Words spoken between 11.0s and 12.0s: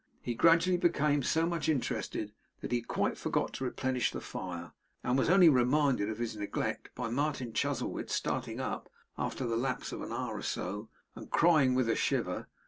and crying with a